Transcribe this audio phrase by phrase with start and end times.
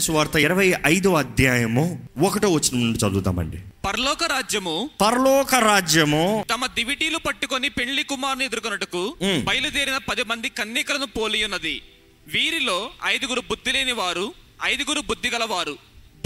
[0.00, 1.84] సువార్త ఇరవై ఐదో అధ్యాయము
[2.18, 3.58] ఒకటో వచ్చిన నుండి చదువుతామండి.
[3.84, 9.16] పరలోక రాజ్యము పరలోక రాజ్యము తమ దివిటీలు పట్టుకొని పెళ్ళి కుమారుని ఎదుర్కొన్నట్టుకు.
[9.48, 11.82] బయలుదేరిన పది మంది కన్నికలను పోలి ఉన్నది.
[12.28, 15.74] వీరిలో ఐదుగురు బుద్ధి లేని వారు ఐదుగురు బుద్ధి గలవారు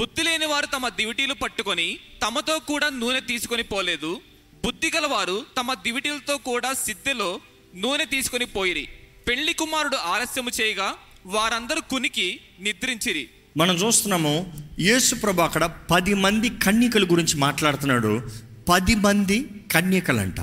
[0.00, 1.88] బుద్ధి లేని వారు తమ దివిటీలు పట్టుకొని
[2.22, 4.20] తమతో కూడా నూనె తీసుకొని పోలేదు.
[4.64, 7.40] బుద్ధి గలవారు తమ దివిటీలతో కూడా సిద్ధెలో
[7.74, 8.88] నూనె తీసుకొని పోయిరి.
[9.28, 10.94] పెళ్ళి కుమారుడు ఆలస్యము చేయగా
[11.26, 13.28] వారందరూ కునికి నిద్రించిరి.
[13.57, 18.30] మనం చూస్తున్నాము యేసు ప్రభు అక్కడ పది మంది కన్యకల గురించి మాట్లాడుతున్నాడు.
[18.69, 20.41] పది మంది కన్యకలంట.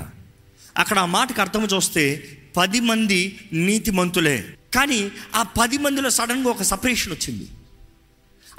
[0.76, 4.44] అక్కడ ఆ మాటకు అర్థం చూస్తే పది మంది నీతిమంతులే.
[4.74, 7.48] కానీ ఆ పది మందిలో సడన్గా ఒక సపరేషన్ వచ్చింది.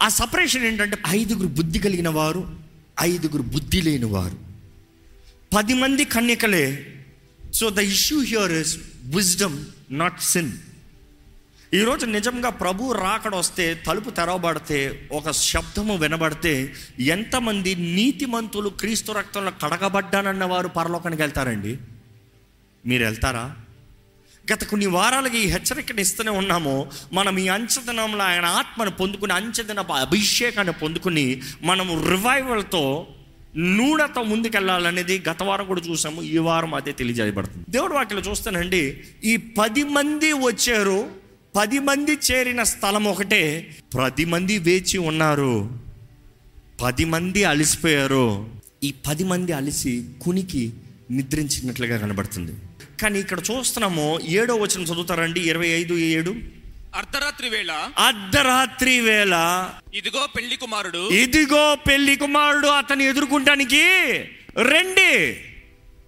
[0.02, 2.60] ఆ సపరేషన్ ఏంటంటే ఐదుగురు బుద్ధి కలిగిన వారు
[3.02, 4.38] ఐదుగురు బుద్ధి లేని వారు.
[5.56, 6.96] పది మంది కన్యకలే.
[7.54, 10.52] So the issue here is wisdom not sin
[11.74, 20.46] ఈరోజు నిజంగా ప్రభు రాకడ వస్తే తలుపు తెరవబడితే ఒక శబ్దము వినబడితే ఎంతమంది నీతిమంతులు క్రీస్తు రక్తంలో కడగబడ్డానన్న
[20.46, 21.78] వారు పరలోకానికి వెళ్తారండి?
[22.86, 23.56] మీరు వెళ్తారా?
[24.54, 26.92] గత కొన్ని వారాలుగా ఈ హెచ్చరికను ఇస్తూనే ఉన్నాము.
[27.14, 33.08] మనం ఈ అంచదనంలో ఆయన ఆత్మను పొందుకుని అంచదన అభిషేకాన్ని పొందుకుని మనము రివైవల్తో
[33.58, 36.22] నూనెతో ముందుకెళ్ళాలనేది గత వారం కూడా చూసాము.
[36.22, 37.66] ఈ వారం అదే తెలియజేయబడుతుంది.
[37.70, 41.25] దేవుడు వాటిలో చూస్తానండి ఈ పది మంది వచ్చారు
[41.56, 43.76] పది మంది చేరిన స్థలం ఒకటే.
[44.02, 45.70] పది మంది వేచి ఉన్నారు.
[46.82, 48.50] పది మంది అలసిపోయారు.
[48.84, 50.74] ఈ పది మంది అలిసి కునికి
[51.12, 52.52] నిద్రించినట్లుగా కనబడుతుంది.
[53.02, 56.36] కానీ ఇక్కడ చూస్తున్నాము ఏడో వచనం చదువుతారండి ఇరవై ఐదు ఏడు.
[56.96, 57.72] అర్ధరాత్రి వేళ.
[57.98, 59.70] అర్ధరాత్రి వేళ.
[59.94, 61.10] ఇదిగో పెళ్ళి కుమారుడు.
[61.10, 63.84] ఇదిగో పెళ్ళి కుమారుడు అతన్ని ఎదుర్కొంటానికి
[64.58, 65.34] రండి.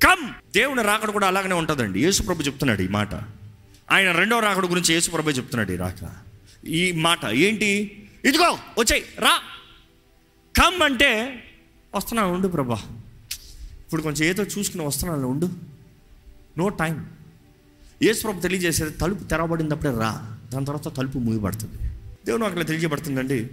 [0.03, 0.53] కమ్.
[0.55, 2.03] దేవుని రాకడ కూడా అలాగనే ఉంటుందండి.
[2.03, 3.36] యేసుప్రభు చెప్తున్నాడు ఈ మాట.
[3.91, 6.15] ఆయన రెండో రాకడ గురించి యేసుప్రభు చెప్తున్నాడు ఈ రాక.
[6.65, 8.03] ఈ మాట ఏంటి?
[8.25, 9.41] ఇదిగో వచ్చాయి రా.
[10.57, 11.43] కమ్ అంటే
[11.95, 12.81] వస్తున్నాను ఉండు ప్రభా.
[13.79, 15.49] ఇప్పుడు కొంచెం ఏదో చూసుకుని వస్తున్నాను ఉండు.
[16.57, 17.09] No time.
[18.03, 20.37] యేసుప్రభు తెలియజేసేది తలుపు తెరవబడినప్పుడే రా.
[20.53, 21.77] దాని తర్వాత తలుపు మూయబడుతుంది.
[22.25, 23.49] దేవుని అక్కడ తెలియజేయబడుతుందండి.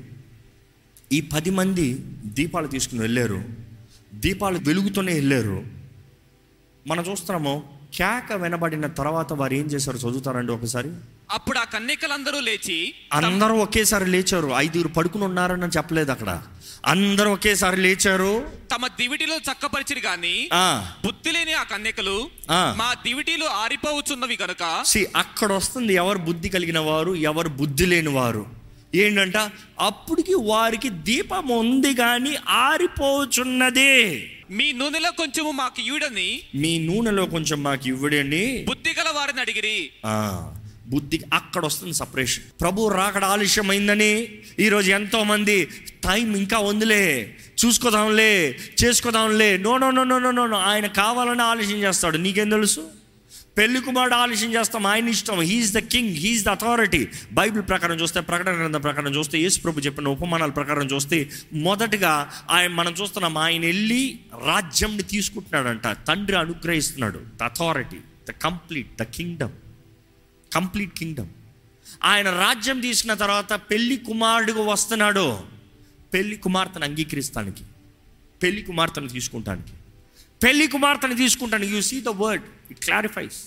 [1.13, 3.45] ఈ పది మంది దీపాలు తీసుకుని వెళ్ళారు.
[4.15, 5.65] దీపాలు వెలుగుతూనే వెళ్ళారు.
[6.87, 9.97] మనం చూస్తున్నాము కేక వినబడిన తర్వాత వారు ఏం చేశారు?
[9.97, 10.91] చదువుతారండి ఒకసారి.
[11.31, 14.51] అప్పుడు ఆ కన్యకలందరూ లేచి అందరూ ఒకేసారి లేచారు.
[14.57, 16.43] ఐదుగురు పడుకుని ఉన్నారని చెప్పలేదు అక్కడ.
[16.87, 18.49] అందరూ ఒకేసారి లేచారు.
[18.75, 20.49] తమ దివిటిలో చక్కపరిచిరి గాని
[21.05, 22.31] బుద్ధి లేని ఆ కన్యకలు.
[22.51, 24.85] మా దివిటీలు ఆరిపోవచ్చున్నవి కనుక
[25.17, 28.64] అక్కడ వస్తుంది ఎవరు బుద్ధి కలిగిన వారు ఎవరు బుద్ధి లేని వారు.
[28.95, 29.37] ఏంటంట?
[29.81, 34.27] అప్పటికి వారికి దీపం ఉంది కానీ ఆరిపోచున్నదే.
[34.51, 38.65] మీ నూనెలో కొంచెము మాకు ఈడని మీ నూనెలో కొంచెం మాకు ఇవ్వడండి.
[38.69, 39.91] బుద్ధి గల వారిని అడిగిరి.
[40.07, 40.55] ఆ,
[40.87, 42.45] బుద్ధి అక్కడ వస్తుంది సపరేషన్.
[42.61, 44.29] ప్రభు రాకడ ఆలస్యమైందని
[44.59, 45.65] ఈరోజు ఎంతో మంది
[46.05, 47.37] టైం ఇంకా ఉందిలే.
[47.65, 49.57] చూసుకోదాంలే చేసుకోదాంలే.
[49.57, 52.17] No no no no no no no ఆయన కావాలని ఆలస్యం చేస్తాడు.
[52.17, 53.04] నీకేం తెలుసు?
[53.59, 54.87] పెళ్ళి కుమారుడు ఆలస్యం చేస్తాం.
[54.87, 55.41] ఆయన ఇష్టం.
[55.41, 59.81] He is the king he is the authority Bible ప్రకారం చూస్తే ప్రకటన గ్రంథం ప్రకారం చూస్తే యేసు ప్రభు
[59.81, 65.97] చెప్పిన ఉపమానాల ప్రకారం చూస్తే మొదటగా ఆయన మనం చూస్తున్నాం ఆయన వెళ్ళి రాజ్యంని తీసుకుంటున్నాడంట.
[66.09, 67.19] తండ్రి అనుగ్రహిస్తున్నాడు.
[67.19, 67.97] The authority
[68.29, 69.53] the complete the kingdom
[70.55, 71.29] complete kingdom
[72.05, 75.39] ఆయన రాజ్యం తీసుకున్న తర్వాత పెళ్ళి కుమారుడుగా వస్తున్నాడు.
[76.15, 77.65] పెళ్ళి కుమార్తెను అంగీకరిస్తానికి.
[78.43, 79.73] పెళ్ళి కుమార్తెను తీసుకుంటానికి.
[80.45, 81.65] పెళ్ళి కుమార్తెను తీసుకుంటాను.
[81.65, 83.43] You see the word it clarifies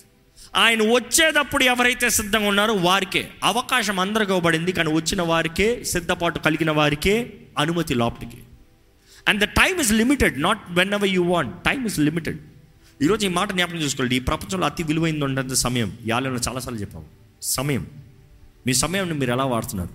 [0.55, 3.29] ఆయన వచ్చేటప్పుడు ఎవరైతే సిద్ధంగా ఉన్నారో వారికే.
[3.43, 4.71] అవకాశం అందరికి ఇవ్వబడింది.
[4.71, 8.37] కానీ వచ్చిన వారికే సిద్ధపాటు కలిగిన వారికే అనుమతి లోపలికి.
[9.27, 10.59] And the time is limited not
[10.93, 12.37] whenever you want time is limited
[13.01, 14.15] ఈరోజు ఈ మాట జ్ఞాపకం చేసుకోండి.
[14.15, 15.97] ఈ ప్రపంచంలో అతి విలువైంది ఉండేది సమయం.
[16.07, 17.05] యాలలో చాలాసార్లు చెప్పాము
[17.41, 17.87] సమయం.
[18.67, 19.89] మీ సమయాన్ని మీరు ఎలా వాడుతున్నారు?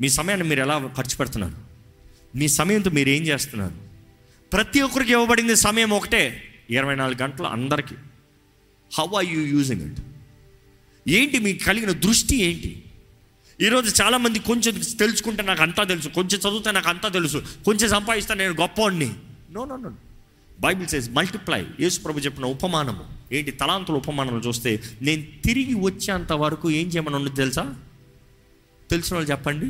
[0.00, 1.56] మీ సమయాన్ని మీరు ఎలా ఖర్చు పెడుతున్నారు?
[2.36, 3.91] మీ సమయంతో మీరు ఏం చేస్తున్నారు?
[4.52, 6.42] ప్రతి ఒక్కరికి ఇవ్వబడింది సమయం ఒకటే.
[6.70, 7.94] ఇరవై నాలుగు గంటలు అందరికీ.
[8.98, 10.00] How are you using it
[11.08, 12.84] ఏంటి మీకు కలిగిన దృష్టి ఏంటి?
[13.60, 18.52] ఈరోజు చాలామంది కొంచెం తెలుసుకుంటే నాకు అంతా తెలుసు కొంచెం చదివితే నాకు అంతా తెలుసు కొంచెం సంపాదిస్తే నేను
[18.52, 19.14] గొప్పవాడిని
[19.50, 19.92] no no no
[20.60, 23.04] Bible says multiply Yesu ప్రభు చెప్పిన ఉపమానము.
[23.32, 23.50] ఏంటి?
[23.50, 27.74] తలాంతుల ఉపమానం చూస్తే నేను తిరిగి వచ్చేంత వరకు ఏం చేయమని ఉండదు తెలుసా?
[28.90, 29.66] తెలిసిన వాళ్ళు చెప్పండి.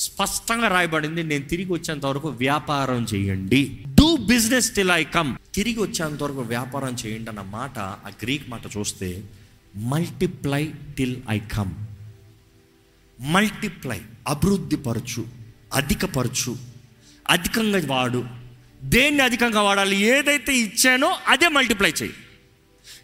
[0.00, 3.84] స్పష్టంగా రాయబడింది నేను తిరిగి వచ్చేంత వరకు వ్యాపారం చేయండి.
[3.94, 8.60] Do business till I come తిరిగి వచ్చేంత వరకు వ్యాపారం చేయండి అన్న మాట ఆ గ్రీక్ మాట
[8.78, 9.22] చూస్తే
[9.76, 11.74] multiply till I come
[13.20, 15.26] multiply అభివృద్ధి పరచు
[15.74, 16.56] అధికపరచు
[17.28, 18.24] అధికంగా వాడు
[18.82, 22.12] దేన్ని అధికంగా వాడాలి ఏదైతే ఇచ్చానో అదే మల్టిప్లై చేయి.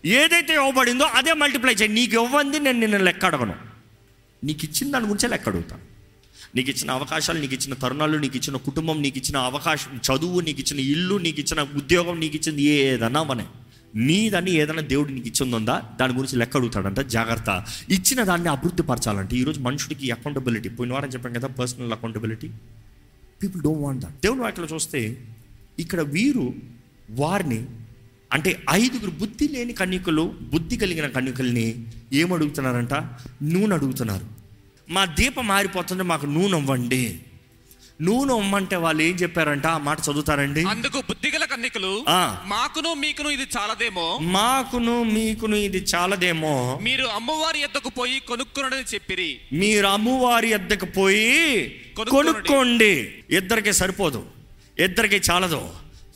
[0.04, 1.92] ఏదైతే ఇవ్వబడిందో అదే మల్టిప్లై చేయి.
[1.92, 3.54] నీకు ఇవ్వంది నేను నిన్ను లెక్క అడగను.
[4.44, 5.95] నీకు ఇచ్చిన దాని గురించే లెక్క అడుగుతాను
[6.56, 10.81] నీకు ఇచ్చిన అవకాశాలు నీకు ఇచ్చిన తరుణాలు నీకు ఇచ్చిన కుటుంబం నీకు ఇచ్చిన అవకాశం చదువు నీకు ఇచ్చిన
[10.81, 13.44] ఇల్లు నీకు ఇచ్చిన ఉద్యోగం నీకు ఇచ్చింది ఏదన్నా అవనే
[13.94, 17.00] నీదని ఏదైనా దేవుడు నీకు ఇచ్చిందుందా దాని గురించి లెక్క అడుగుతాడంట.
[17.00, 17.64] జాగ్రత్త.
[17.88, 22.49] ఇచ్చిన దాన్ని అభివృద్ధి పరచాలంటే ఈరోజు మనుషుడికి అకౌంటబిలిటీ పోయిన వారం చెప్పాం కదా personal accountability
[23.43, 25.19] people don't want that దేవుని వాటిలో చూస్తే
[25.79, 26.55] ఇక్కడ వీరు
[27.11, 27.67] వారిని
[28.32, 32.94] అంటే ఐదుగురు బుద్ధి లేని కన్యకులు బుద్ధి కలిగిన కన్యకుల్ని ఏమడుగుతున్నారంట?
[33.43, 34.36] నూనె అడుగుతున్నారు.
[34.91, 37.19] మా దీపం మారిపోతుంది మాకు నూనె ఇవ్వండి
[38.00, 39.67] నూనె ఇమ్మంటే వాళ్ళు ఏం చెప్పారంట?
[39.67, 40.65] ఆ మాట చదువుతారండి.
[40.65, 42.05] అందుకు బుద్ధిగల కన్నికలు.
[42.44, 44.19] మాకును మీకును ఇది చాలదేమో.
[44.23, 46.79] మాకును మీకును ఇది చాలదేమో.
[46.83, 49.41] మీరు అమ్మవారి ఎద్దకు పోయి కొనుక్కునని చెప్పిరి.
[49.53, 52.33] మీరు అమ్మవారి ఎద్దకు పోయి కొనుక్కోండి.
[52.33, 53.15] కొనుక్కోండి.
[53.31, 54.27] ఇద్దరికి సరిపోదు.
[54.79, 55.75] ఇద్దరికి చాలదు.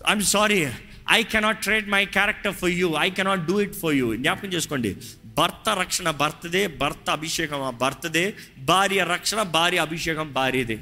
[0.09, 0.69] I'm sorry
[1.11, 4.97] I cannot trade my character for you I cannot do it for you జ్ఞాపకం చేసుకోండి.
[5.39, 10.79] భర్త రక్షణ భర్తదే భర్త అభిషేకం ఆ భర్తదే భార్య రక్షణ భార్య అభిషేకం భార్యదే.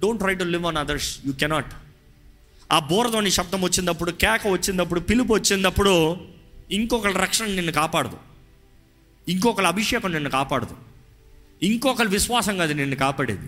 [0.00, 1.74] Don't try to live on others you cannot
[2.72, 6.20] ఆ బోరదోని శబ్దం వచ్చినప్పుడు కేక వచ్చినప్పుడు పిలుపు వచ్చినప్పుడు
[6.70, 8.18] ఇంకొకరి రక్షణ నిన్ను కాపాడదు.
[9.28, 10.76] ఇంకొకరి అభిషేకం నిన్ను కాపాడదు.
[11.62, 13.46] ఇంకొకరి విశ్వాసం కాదు నిన్ను కాపాడేది.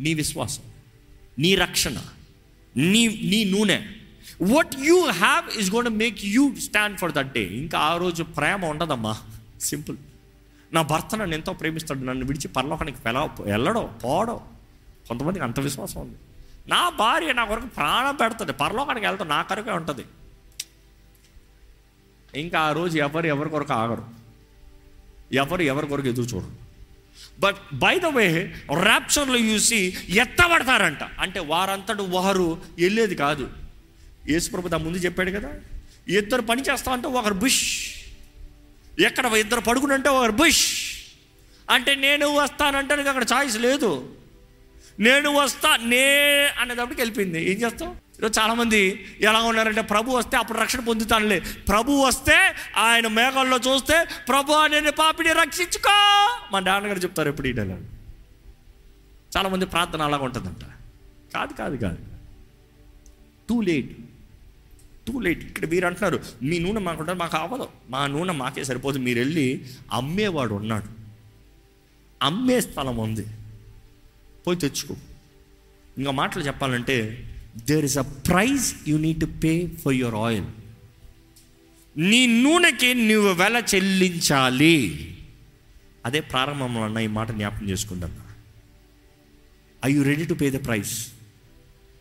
[0.00, 0.62] నీ విశ్వాసం
[1.38, 1.98] నీ రక్షణ
[2.76, 3.86] నీ నీ నూనె.
[4.42, 8.64] What you have is gonna make you stand for that day ఇంకా ఆ రోజు ప్రేమ
[8.64, 9.16] ఉండదమ్మా.
[9.60, 9.96] సింపుల్
[10.72, 12.00] నా భర్త నన్ను ఎంతో ప్రేమిస్తాడు.
[12.00, 14.40] నన్ను విడిచి పరలోకానికి వెళ్ళ వెళ్ళడం పోవడం
[15.08, 16.16] కొంతమందికి అంత విశ్వాసం ఉంది.
[16.68, 18.52] నా భార్య నా కొరకు ప్రాణం పెడుతుంది.
[18.52, 20.04] పరలోకానికి వెళ్తాం నా కొరకే ఉంటుంది.
[22.34, 24.04] ఇంకా ఆ రోజు ఎవరు ఎవరి కొరకు ఆగరు.
[25.32, 26.50] ఎవరు ఎవరి కొరకు ఎదురు చూడరు.
[27.40, 31.02] బట్ బై ద వే ర్యాప్చర్లో చూసి ఎత్తబడతారంట.
[31.18, 33.50] అంటే వారంతటి వారు వెళ్ళేది కాదు.
[34.30, 35.50] యేసుప్రభు దా ముందు చెప్పాడు కదా
[36.08, 37.90] ఇద్దరు పని చేస్తా అంటే ఒకరు బుష్.
[39.00, 40.66] ఎక్కడ ఇద్దరు పడుకునంటే ఒకరు బుష్.
[41.70, 44.16] అంటే నేను వస్తానంటే నీకు అక్కడ ఛాయిస్ లేదు.
[45.00, 46.04] నేను వస్తా నే
[46.58, 47.50] అనేటప్పటికి వెళ్ళిపోయింది.
[47.52, 47.92] ఏం చేస్తావు?
[47.92, 51.40] ఈరోజు చాలామంది ఎలా ఉన్నారంటే ప్రభు వస్తే అప్పుడు రక్షణ పొందుతానులే.
[51.40, 56.38] ప్రభు వస్తే ఆయన మేఘాల్లో చూస్తే ప్రభు నేను పాపిని రక్షించుకో.
[56.52, 57.84] మా నాన్నగారు చెప్తారు ఎప్పుడు ఈ డైలాగ్
[59.36, 60.64] చాలామంది ప్రార్థన అలాగ ఉంటుందంట.
[61.34, 61.98] కాదు కాదు కాదు.
[63.48, 63.98] టూ లేట్
[65.10, 68.98] టూ లేట్ ఇక్కడ మీరు అంటున్నారు మీ నూనె మాకు మాకు అవ్వదు మా నూనె మాకే సరిపోదు.
[68.98, 70.88] మీరు వెళ్ళి అమ్మేవాడు ఉన్నాడు.
[72.22, 73.26] అమ్మే స్థలం ఉంది.
[74.46, 74.96] పోయి తెచ్చుకో.
[75.98, 77.28] ఇంకా మాటలు చెప్పాలంటే
[77.64, 80.44] there is a price you need to pay for your oil
[81.96, 84.76] నీ నూనెకి నువ్వు వెల చెల్లించాలి.
[86.06, 88.14] అదే ప్రారంభంలో అన్న ఈ మాట జ్ఞాపకం చేసుకుంటాను.
[89.86, 91.08] I you ready to pay the price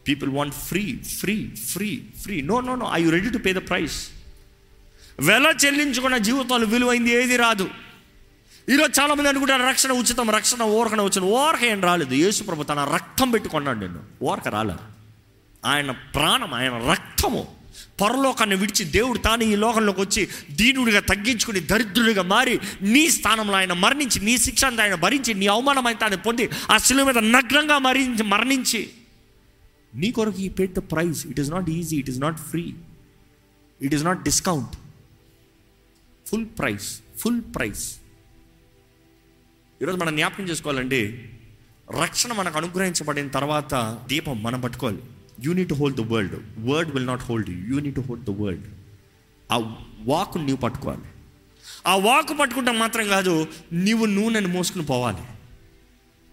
[0.08, 0.84] people want free
[1.20, 1.36] free
[1.72, 1.90] free
[2.24, 3.98] free no no no I you ready to pay the price
[5.28, 7.68] వెల చెల్లించుకున్న జీవితాలు విలువైంది ఏది రాదు.
[8.74, 12.14] ఈరోజు చాలామంది అనుకుంటారు రక్షణ ఉచితం రక్షణ ఓరకన వచ్చిన ఓరక ఏం రాలేదు.
[12.14, 14.84] యేసుప్రభు తన రక్తం పెట్టుకున్నాడు నేను ఓరక రాలేదు.
[15.66, 17.42] ఆయన ప్రాణం ఆయన రక్తము
[18.02, 22.60] పరలోకాన్ని విడిచి దేవుడు తాను ఈ లోకంలోకి వచ్చి దీనుడిగా తగ్గించుకుని దరిద్రుడిగా మారి
[22.94, 27.06] నీ స్థానంలో ఆయన మరణించి నీ శిక్ష ఆయన భరించి నీ అవమానం అయితే ఆయన పొంది ఆ శిలువ
[27.10, 28.82] మీద నగ్నంగా మరించి మరణించి
[29.94, 32.76] నీ కొరకు ఈ paid the price it is not easy it is not free
[33.82, 34.76] it is not discount
[36.30, 38.00] full price full price
[39.82, 41.30] ఈరోజు మనం జ్ఞాపకం చేసుకోవాలండి
[42.02, 43.74] రక్షణ మనకు అనుగ్రహించబడిన తర్వాత
[44.10, 45.04] దీపం మనం పట్టుకోవాలి.
[45.44, 48.68] You need hold the world word will not hold you need hold the world
[49.52, 49.58] ఆ
[50.06, 51.08] వాక్ నీవు పట్టుకోవాలి.
[51.88, 55.24] ఆ వాక్ పట్టుకుంటే మాత్రం కాదు నీవు నూనెని మోసుకుని పోవాలి.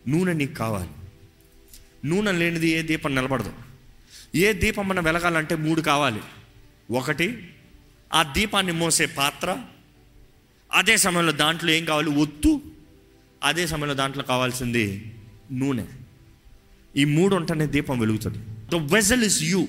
[0.09, 0.91] నూనె నీకు కావాలి.
[2.05, 3.53] నూనె లేనిది ఏ దీపం నిలబడదు.
[4.35, 6.21] ఏ దీపం మనం వెలగాలంటే మూడు కావాలి.
[6.91, 7.49] ఒకటి
[8.15, 9.57] ఆ దీపాన్ని మోసే పాత్ర.
[10.73, 12.11] అదే సమయంలో దాంట్లో ఏం కావాలి?
[12.11, 12.61] ఒత్తు.
[13.43, 15.15] అదే సమయంలో దాంట్లో కావాల్సింది
[15.53, 15.85] నూనె.
[16.97, 18.39] ఈ మూడు ఉంటేనే దీపం వెలుగుతుంది.
[18.71, 19.67] ద వెజల్ ఇస్ యూ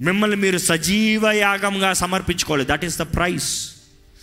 [0.00, 2.66] మిమ్మల్ని మీరు సజీవ యాగంగా సమర్పించుకోవాలి.
[2.66, 3.74] దట్ ఈస్ ద ప్రైస్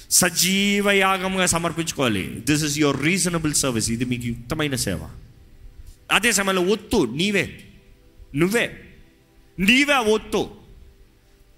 [0.10, 2.44] సజీవ యాగంగా సమర్పించుకోవాలి.
[2.48, 5.00] This is your reasonable service ఇది మీకు యుక్తమైన సేవ.
[6.12, 7.60] అదే సమయంలో ఒత్తు నీవే.
[8.36, 8.80] నువ్వే.
[9.60, 10.50] నీవే ఆ ఒత్తు.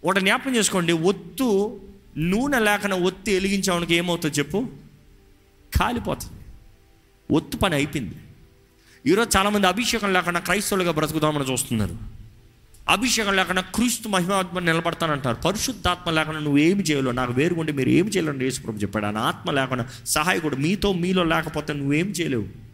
[0.03, 1.79] ఒకటి జ్ఞాపకం చేసుకోండి ఒత్తు
[2.17, 4.69] నూనె లేకుండా ఒత్తి వెలిగించడానికి ఏమవుతుందో చెప్పు?
[5.79, 6.33] కాలిపోతుంది.
[7.33, 8.15] ఒత్తు పని అయిపోయింది.
[9.05, 11.97] ఈరోజు చాలామంది అభిషేకం లేకుండా క్రైస్తవులుగా బ్రతుకుదామని చూస్తున్నారు.
[12.89, 15.35] అభిషేకం లేకుండా క్రీస్తు మహిమాత్మ నిలబడతానంటారు.
[15.35, 19.05] పరిశుద్ధాత్మ లేకుండా నువ్వు ఏమి చేయలేవు నాకు వేరుగుంటే మీరు ఏమి చేయలేని యేసుప్రభు చెప్పాడు.
[19.05, 22.70] ఆయన ఆత్మ లేకుండా సహాయకుడు మీతో మీలో లేకపోతే నువ్వేం చేయలేవు.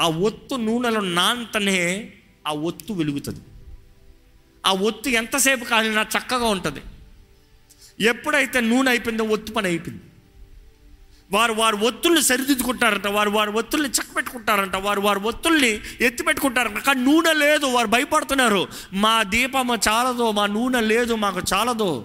[0.00, 2.12] ఆ ఒత్తు నూనెలో నాంతనే
[2.46, 3.40] ఆ ఒత్తు వెలుగుతుంది.
[4.66, 6.80] ఆ ఒత్తు ఎంతసేపు కాలినా చక్కగా ఉంటుంది.
[8.00, 10.02] ఎప్పుడైతే నూనె అయిపోయిందో ఒత్తు పని అయిపోయింది.
[11.32, 17.66] వారు వారు ఒత్తుల్ని సరిదిద్దుకుంటారంట వారు వారి ఒత్తుల్ని చక్కబెట్టుకుంటారంట వారు వారి ఒత్తుల్ని ఎత్తిపెట్టుకుంటారంట కానీ నూనె లేదు
[17.66, 18.68] వారు భయపడుతున్నారు.
[18.92, 22.04] మా దీపము చాలదు మా నూనె లేదు మాకు చాలదు.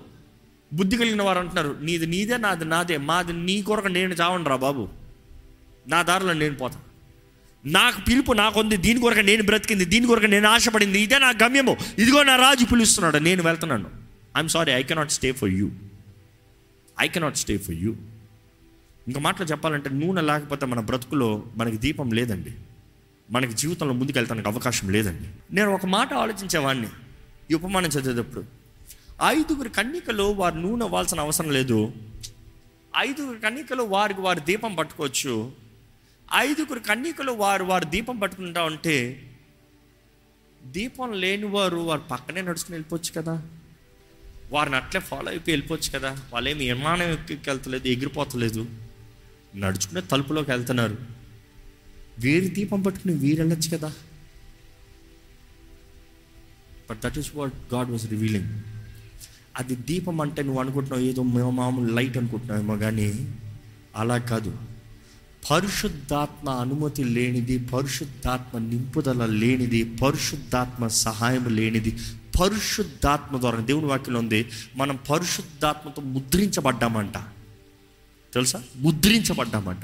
[0.74, 4.88] బుద్ధి కలిగిన వారు అంటున్నారు నీది నీదే నాది నాదే మాది నీ కొరకు నేను చావండి రా బాబు.
[5.88, 6.80] నా దారిలో నేను పోతా.
[7.66, 11.78] నాకు పిలుపు నాకుంది దీని కొరకు నేను బ్రతికింది దీని కొరకు నేను ఆశపడింది ఇదే నా గమ్యము.
[11.98, 13.90] ఇదిగో నా రాజు పిలుస్తున్నాడు నేను వెళ్తున్నాను.
[14.38, 15.70] I'm sorry I cannot stay for you
[17.00, 17.96] I cannot stay for you
[19.08, 22.52] ఇంకా మాటలు చెప్పాలంటే నూనె లేకపోతే మన బ్రతుకులో మనకి దీపం లేదండి.
[23.32, 25.56] మనకి జీవితంలో ముందుకు వెళ్తానికి అవకాశం లేదండి.
[25.56, 26.88] నేను ఒక మాట ఆలోచించేవాడిని
[27.52, 28.46] ఈ ఉపమానం చదివేటప్పుడు.
[29.26, 31.92] ఐదుగురు కన్నికలో వారు నూనె అవ్వాల్సిన అవసరం లేదు.
[32.98, 35.52] ఐదుగురు కన్నికలు వారికి వారి దీపం పట్టుకోవచ్చు.
[36.36, 39.30] ఐదుగురు కన్నికలు వారు వారు దీపం పట్టుకుంటా ఉంటే
[40.66, 43.48] దీపం లేని వారు వారు పక్కనే నడుచుకుని వెళ్ళిపోవచ్చు కదా.
[44.52, 46.26] వారిని అట్లే ఫాలో అయిపోయి వెళ్ళిపోవచ్చు కదా.
[46.34, 48.66] వాళ్ళేమి విమానం ఎక్కి వెళ్తలేదు ఎగిరిపోతలేదు.
[49.56, 50.98] నడుచుకునే తలుపులోకి వెళ్తున్నారు.
[52.20, 53.94] వీరి దీపం పట్టుకుని వీరు వెళ్ళొచ్చు కదా.
[56.90, 58.62] But that is what God was revealing
[59.56, 63.36] అది దీపం అంటే నువ్వు అనుకుంటున్నావు ఏదో మేము మామూలు లైట్ అనుకుంటున్నావేమో కానీ
[63.96, 64.58] అలా కాదు.
[65.52, 71.98] పరిశుద్ధాత్మ అనుమతి లేనిది పరిశుద్ధాత్మ నింపుదల లేనిది పరిశుద్ధాత్మ సహాయం లేనిది
[72.42, 77.18] పరిశుద్ధాత్మ ద్వారా దేవుని వాక్యంలో ఉంది మనం పరిశుద్ధాత్మతో ముద్రించబడ్డామంట.
[78.34, 78.64] తెలుసా?
[78.76, 79.82] ముద్రించబడ్డామంట.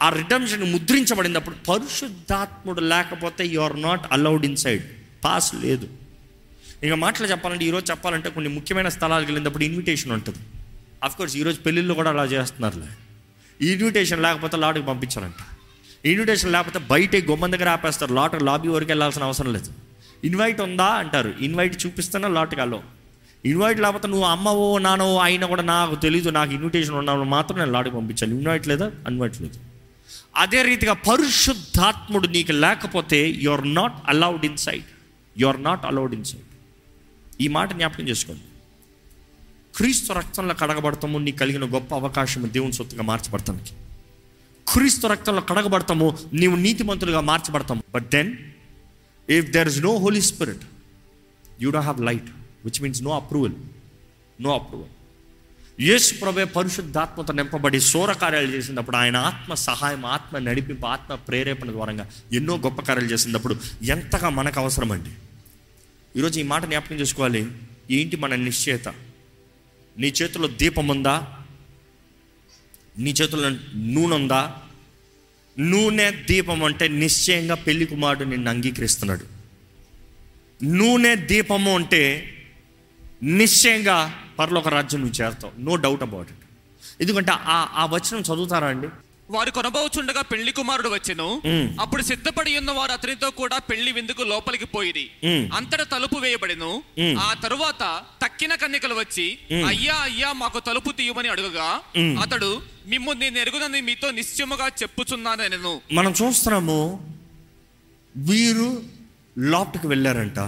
[0.00, 4.84] ఆ రిడమ్షన్ ముద్రించబడినప్పుడు పరిశుద్ధాత్ముడు లేకపోతే you are not allowed inside
[5.24, 5.88] pass లేదు.
[6.82, 10.38] ఇక మాటలు చెప్పాలంటే ఈరోజు చెప్పాలంటే కొన్ని ముఖ్యమైన స్థలాలకు వెళ్ళినప్పుడు ఇన్విటేషన్ ఉంటుంది.
[11.04, 13.05] అఫ్కోర్స్ ఈరోజు పెళ్ళిళ్ళు కూడా అలా చేస్తున్నారులే.
[13.62, 15.34] ఇన్విటేషన్ లేకపోతే లాటుకి పంపించారంట
[16.06, 18.14] ఇన్విటేషన్ లేకపోతే బయట గుమ్మం దగ్గర ఆపేస్తారు.
[18.14, 19.72] లాటు లాబీ వరకు వెళ్ళాల్సిన అవసరం లేదు.
[20.24, 20.84] ఇన్వైట్ ఉందా?
[20.84, 21.34] అంటారు.
[21.40, 22.82] ఇన్వైట్ చూపిస్తేనే లాటుకి అలో
[23.44, 27.96] ఇన్వైట్ లేకపోతే నువ్వు అమ్మవో నానో అయినా కూడా నాకు తెలీదు నాకు ఇన్విటేషన్ ఉన్నప్పుడు మాత్రం నేను లాటుకి
[27.96, 28.90] పంపించాను ఇన్వైట్ లేదా?
[29.10, 29.58] ఇన్వైట్ లేదు.
[30.36, 34.84] అదే రీతిగా పరిశుద్ధాత్ముడు నీకు లేకపోతే you are not allowed inside
[35.38, 36.42] you are not allowed inside
[37.40, 38.42] ఈ మాట జ్ఞాపకం చేసుకోండి.
[39.76, 43.70] క్రీస్తు రక్తంలో కడగబడతాము నీకు కలిగిన గొప్ప అవకాశం దేవుని సొత్తుగా మార్చబడతానికి.
[44.72, 47.82] క్రీస్తు రక్తంలో కడగబడతాము నీవు నీతిమంతులుగా మార్చబడతాము.
[47.94, 48.36] But then
[49.30, 50.62] if there is no Holy Spirit
[51.62, 52.24] you do have light
[52.64, 53.52] which means no approval
[54.40, 54.88] no approval
[55.80, 62.06] యేసు ప్రభే పరిశుద్ధాత్మత నింపబడి సోర కార్యాలు చేసినప్పుడు ఆయన ఆత్మ సహాయం ఆత్మ నడిపింపు ఆత్మ ప్రేరేపణ ద్వారా
[62.32, 65.10] ఎన్నో గొప్ప కార్యాలు చేసినప్పుడు ఎంతగా మనకు అవసరమండి.
[66.18, 67.46] ఈరోజు ఈ మాట జ్ఞాపకం చేసుకోవాలి.
[67.90, 68.88] ఏంటి మన నిశ్చయత?
[69.98, 71.36] నీ చేతిలో దీపం ఉందా?
[72.98, 74.62] నీ చేతిలో నూనె ఉందా?
[75.58, 79.24] నూనె దీపం అంటే నిశ్చయంగా పెళ్ళి కుమారుడు నిన్ను అంగీకరిస్తున్నాడు.
[80.64, 82.32] నూనె దీపము అంటే
[83.22, 85.60] నిశ్చయంగా పరలోక రాజ్యం నువ్వు చేరుతావు.
[85.60, 86.38] నో డౌట్ అబౌట్ ఇట్
[87.00, 88.88] ఎందుకంటే ఆ ఆ వచనం చదువుతారా అండి?
[89.30, 91.42] వారు కొనబోచుండగా పెళ్ళి కుమారుడు వచ్చెను.
[91.80, 94.66] అప్పుడు సిద్ధపడి ఉన్న వారు అతనితో కూడా పెళ్ళి విందుకు లోపలికి
[95.24, 95.48] మ్మ్.
[95.54, 96.82] అంతటా తలుపు వేయబడెను.
[97.18, 97.82] ఆ తరువాత
[98.24, 99.26] తక్కిన కన్నికలు వచ్చి
[99.66, 101.68] అయ్యా అయ్యా మాకు తలుపు తీయమని అడుగగా.
[102.22, 106.78] అతడు మిమ్ము నేను ఎరుగునని మీతో నిశ్చయముగా చెప్పుచున్నానెను మనం చూస్తున్నాము
[108.16, 108.82] వీరు
[109.38, 110.38] లోపలికి వెళ్ళారంట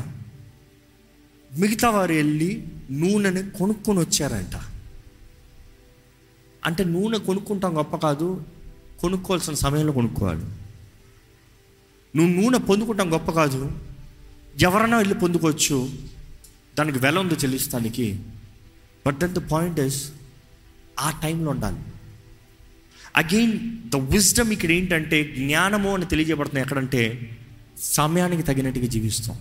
[1.50, 2.50] మిగతా వారు వెళ్ళి
[2.90, 4.54] నూనెని కొనుక్కొని వచ్చారంట
[6.66, 8.28] అంటే నూనె కొనుక్కుంటాం గొప్ప కాదు
[9.00, 10.44] కొనుక్కోవాల్సిన సమయంలో కొనుక్కోవాలి.
[12.16, 13.72] నువ్వు నూనె పొందుకుంటాం గొప్ప కాదు.
[14.60, 15.90] ఎవరైనా వెళ్ళి పొందుకోవచ్చు.
[16.78, 18.20] దానికి వెల ఉంది చెల్లిస్తానికి
[19.06, 20.12] but then the point is
[21.00, 21.80] ఆ టైంలో ఉండాలి.
[23.16, 27.36] అగైన్ ద విజ్డమ్ ఇక్కడ ఏంటంటే జ్ఞానము అని తెలియజేయబడుతుంది ఎక్కడంటే
[27.80, 29.38] సమయానికి తగినట్టుగా జీవిస్తాం.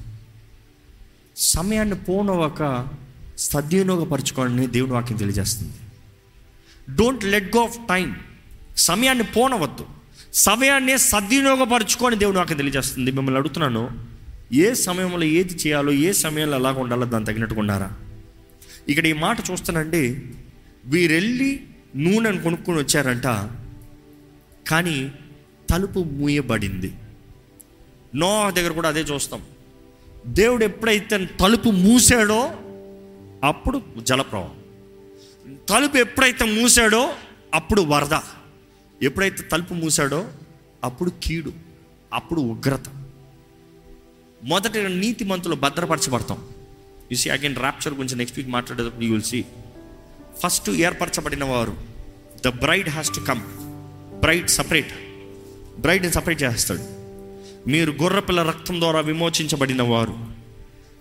[1.38, 2.34] సమయాన్ని పోను
[3.38, 5.74] సద్వినియోగపరచుకోవాలని దేవుని వాక్యం తెలియజేస్తుంది.
[6.96, 8.16] Don't let go of time
[8.77, 9.86] సమయాన్ని పోనవద్దు.
[10.34, 13.12] సమయాన్ని సద్వినియోగపరచుకొని దేవుడు నాకు తెలియజేస్తుంది.
[13.12, 13.89] మిమ్మల్ని అడుగుతున్నాను
[14.53, 18.00] ఏ సమయంలో ఏది చేయాలో ఏ సమయంలో ఎలాగ ఉండాలో దాన్ని తగినట్టుగా
[18.89, 20.22] ఇక్కడ ఈ మాట చూస్తానండి
[20.86, 21.63] వీరెళ్ళి
[21.96, 23.24] నూనెను కొనుక్కొని వచ్చారంట
[24.69, 25.12] కానీ
[25.69, 26.93] తలుపు మూయబడింది.
[28.15, 29.41] నో దగ్గర కూడా అదే చూస్తాం.
[30.25, 32.51] దేవుడు ఎప్పుడైతే తలుపు మూసాడో
[33.43, 34.55] అప్పుడు జలప్రవాహం.
[35.69, 37.13] తలుపు ఎప్పుడైతే మూసాడో
[37.53, 38.13] అప్పుడు వరద.
[39.04, 40.27] ఎప్పుడైతే తలుపు మూసాడో
[40.84, 41.54] అప్పుడు కీడు
[42.13, 42.84] అప్పుడు ఉగ్రత.
[44.44, 46.48] మొదట నీతి మంతులు భద్రపరచబడతాం
[47.13, 49.46] సీ అగైన్ ర్యాప్చర్ గురించి నెక్స్ట్ వీక్ మాట్లాడేటప్పుడు యూ విల్ సీ
[50.39, 51.77] ఫస్ట్ ఏర్పరచబడిన వారు
[52.46, 53.42] the bride has to come
[54.20, 54.92] bride separate
[55.80, 56.80] బ్రైడ్ని separate చేస్తాడు.
[57.70, 60.18] మీరు గొర్రెపిల్ల రక్తం ద్వారా విమోచించబడిన వారు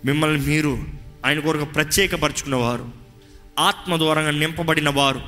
[0.05, 0.83] మిమ్మల్ని మీరు
[1.25, 2.89] ఆయన కొరకు ప్రత్యేకపరుచుకున్నవారు
[3.59, 5.21] ఆత్మ ద్వారా నింపబడిన వారు.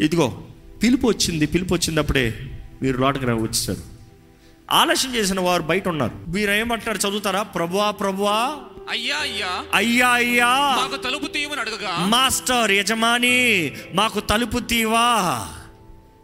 [0.00, 0.44] ఇదిగో
[0.82, 2.34] పిలుపు వచ్చింది పిలుపు వచ్చినప్పుడే
[2.82, 4.00] మీరు లోటుకు వచ్చేసారు.
[4.70, 6.30] ఆలస్యం చేసిన వారు బయట ఉన్నారు.
[6.30, 7.42] మీరు ఏమంటారు చదువుతారా?
[7.42, 8.56] ప్రభువా ప్రభువా.
[8.90, 9.64] అయ్యా అయ్యా.
[9.74, 10.46] అయ్యా అయ్యా.
[10.46, 12.06] మాకు తలుపు తీయమని అడగగా.
[12.06, 15.48] మాస్టర్ యజమాని మాకు తలుపు తీవా.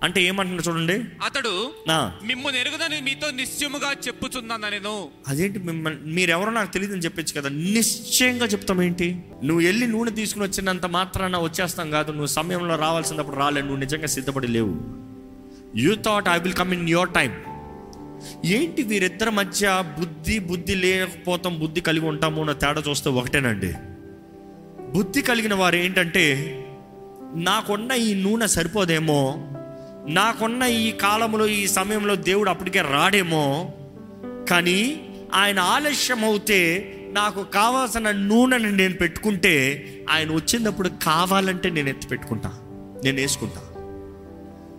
[0.03, 0.93] అంటే ఏమంటున్నారు చూడండి.
[1.25, 5.09] అతడు నా మిమ్ము ఎరుగుదని మీతో నిశ్చయముగా చెప్పుచున్నాను నేను.
[5.29, 7.49] అదేంటి మిమ్మల్ని మీరెవరో నాకు తెలియదని చెప్పొచ్చు కదా.
[7.49, 9.25] నిశ్చయంగా చెప్తాం ఏంటి?
[9.45, 12.11] నువ్వు వెళ్ళి నూనె తీసుకుని వచ్చినంత మాత్రాన వచ్చేస్తాం కాదు.
[12.11, 14.81] నువ్వు సమయంలో రావాల్సినప్పుడు రాలేదు నువ్వు నిజంగా సిద్ధపడి లేవు.
[15.76, 17.33] You thought I will come in your time
[18.45, 23.73] ఏంటి వీరిద్దరి మధ్య బుద్ధి బుద్ధి లేకపోతాం బుద్ధి కలిగి ఉంటాము అన్న తేడా చూస్తే ఒకటేనండి.
[24.93, 26.25] బుద్ధి కలిగిన వారు ఏంటంటే
[27.35, 29.21] నాకున్న ఈ నూనె సరిపోదేమో
[30.09, 33.71] నాకున్న ఈ కాలంలో ఈ సమయంలో దేవుడు అప్పటికే రాడేమో.
[34.51, 39.55] కానీ ఆయన ఆలస్యం అవుతే నాకు కావాల్సిన నూనెని నేను పెట్టుకుంటే
[40.11, 42.53] ఆయన వచ్చినప్పుడు కావాలంటే నేను ఎత్తి పెట్టుకుంటా
[43.05, 43.61] నేను వేసుకుంటా.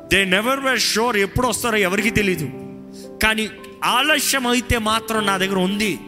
[0.08, 2.46] దే నెవర్ వర్ షోర్ ఎప్పుడు వస్తారో ఎవరికి తెలియదు
[3.24, 3.50] కానీ
[3.84, 6.00] ఆలస్యం అయితే మాత్రం నా దగ్గర ఉంది.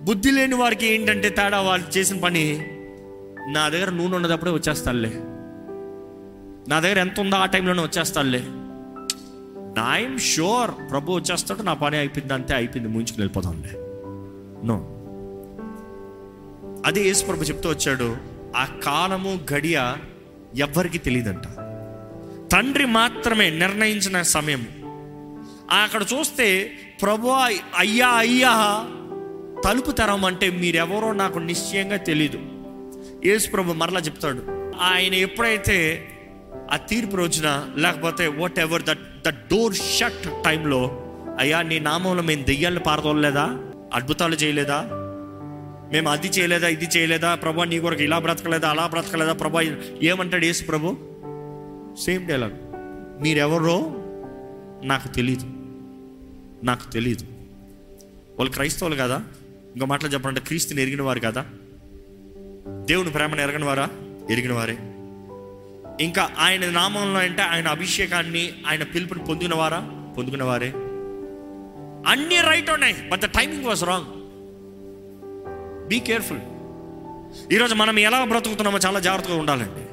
[0.00, 2.66] బుద్ధి లేని వారికి ఏంటంటే తేడా వాళ్ళు చేసిన పని
[3.52, 5.12] నా దగ్గర నూనె ఉన్నదప్పుడే వచ్చేస్తానులే.
[6.68, 8.38] నా దగ్గర ఎంత ఉందో ఆ టైంలోనే వచ్చేస్తానులే.
[9.92, 10.70] I'm sure.
[10.90, 13.70] ప్రభు వచ్చేస్తాడు నా పని అయిపోయింది అంతే అయిపోయింది ముంచుకుని వెళ్ళిపోతానులే.
[14.66, 14.90] నో.
[16.86, 18.16] అదే యేసు ప్రభు చెప్తూ వచ్చాడు
[18.56, 19.94] ఆ కాలము గడియ
[20.56, 21.44] ఎవ్వరికి తెలియదంట.
[22.52, 24.66] తండ్రి మాత్రమే నిర్ణయించిన సమయం.
[25.70, 27.28] అక్కడ చూస్తే ప్రభు
[27.78, 28.84] అయ్యా అయ్యా
[29.64, 32.38] తలుపు తెరమంటే మీరెవరో నాకు నిశ్చయంగా తెలీదు.
[33.24, 34.42] యేసు ప్రభు మరలా చెప్తాడు
[34.80, 36.08] ఆయన ఎప్పుడైతే
[36.72, 38.26] ఆ తీర్పు రోజున లేకపోతే
[38.58, 41.00] whatever that the door shut టైంలో
[41.38, 43.58] అయ్యా నీ నామంలో మేము దెయ్యాలను పారదోలేదా
[43.94, 44.80] అద్భుతాలు చేయలేదా?
[45.92, 47.34] మేము అది చేయలేదా ఇది చేయలేదా?
[47.34, 49.32] ప్రభా నీ కొరకు ఇలా బ్రతకలేదా అలా బ్రతకలేదా?
[49.32, 49.62] ప్రభా
[50.02, 50.96] ఏమంటాడు యేసు ప్రభు?
[52.04, 52.52] సేమ్ డైలాగ్
[53.22, 53.94] మీరెవరో
[54.84, 55.46] నాకు తెలీదు.
[56.64, 57.24] నాకు తెలీదు.
[58.38, 59.22] వాళ్ళు క్రైస్తవులు కదా?
[59.74, 61.46] ఇంకో మాటలు చెప్పాలంటే క్రీస్తుని ఎరిగిన వారు కదా?
[62.68, 63.88] దేవుని ప్రేమను ఎరగని వారా
[64.30, 64.78] ఎరిగిన వారే
[66.00, 69.78] ఇంకా ఆయన నామంలో అంటే ఆయన అభిషేకాన్ని ఆయన పిలుపుని పొందినవారా?
[70.18, 70.72] పొందుకున్నవారే.
[72.10, 74.04] అన్ని రైట్ ఉన్నాయి but the timing was wrong
[75.88, 76.38] be careful
[77.52, 79.84] ఈరోజు మనం ఎలా బ్రతుకుతున్నామో చాలా జాగ్రత్తగా ఉండాలండి.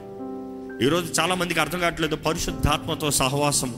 [0.85, 3.75] ఈరోజు చాలా మందికి అర్థం కావట్లేదు పరిశుద్ధాత్మతో సహవాసం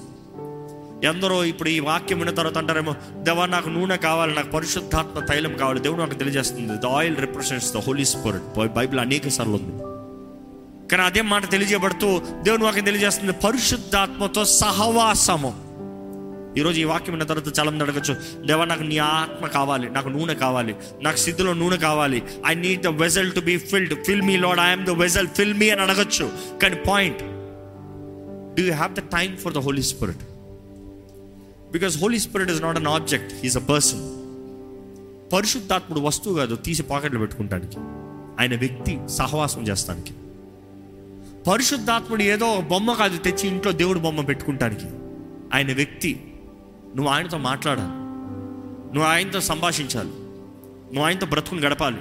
[1.03, 5.79] ఎందరో ఇప్పుడు ఈ వాక్యం విన్న తర్వాత అంటారేమో దేవా నాకు నూనె కావాలి నాకు పరిశుద్ధాత్మ తైలం కావాలి.
[5.79, 9.92] దేవుడు నాకు తెలియజేస్తుంది the oil represents the Holy Spirit Bible అనేక సార్లు ఉంది.
[10.91, 13.33] కానీ అదే మాట తెలియజేయబడుతూ దేవుని వాక్యం తెలియజేస్తుంది.
[13.33, 15.63] పరిశుద్ధాత్మతో సహవాసము.
[16.57, 18.13] ఈరోజు ఈ వాక్యం విన్న తర్వాత చాలా మంది అడగచ్చు
[18.47, 22.23] దేవా నాకు నీ ఆత్మ కావాలి నాకు నూనె కావాలి నాకు సిద్ధిలో నూనె కావాలి.
[22.47, 25.69] I need the vessel to be filled fill me Lord I'm the vessel fill me
[25.69, 26.31] అని అడగచ్చు.
[26.61, 27.23] కానీ point
[28.55, 30.23] do you have the time for the Holy Spirit
[31.71, 34.03] because Holy Spirit is not an object is a person
[35.33, 37.77] పరిశుద్ధాత్ముడు వస్తువు కాదు తీసి పాకెట్లో పెట్టుకుంటానికి.
[38.39, 40.13] ఆయన వ్యక్తి సహవాసం చేస్తానికి.
[41.47, 44.85] పరిశుద్ధాత్ముడు ఏదో బొమ్మ కాదు తెచ్చి ఇంట్లో దేవుడు బొమ్మ పెట్టుకుంటానికి.
[45.53, 46.33] ఆయన వ్యక్తి.
[46.95, 47.87] నువ్వు ఆయనతో మాట్లాడాలి.
[48.95, 50.07] నువ్వు ఆయనతో సంభాషించాలి.
[50.07, 51.97] నువ్వు ఆయనతో బ్రతుకుని గడపాలి.